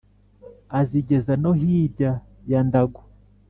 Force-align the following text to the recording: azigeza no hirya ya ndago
azigeza 0.79 1.33
no 1.41 1.51
hirya 1.59 2.11
ya 2.49 2.59
ndago 2.67 3.01